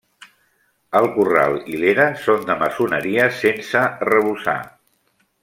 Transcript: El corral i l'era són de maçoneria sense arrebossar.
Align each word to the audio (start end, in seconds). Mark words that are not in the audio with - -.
El 0.99 1.09
corral 1.17 1.57
i 1.73 1.81
l'era 1.83 2.07
són 2.23 2.47
de 2.49 2.55
maçoneria 2.63 3.29
sense 3.43 3.79
arrebossar. 3.91 4.59